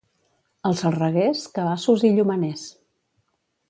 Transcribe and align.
Als 0.69 0.81
Reguers, 0.95 1.45
cabassos 1.59 2.09
i 2.11 2.15
llumeners. 2.19 2.69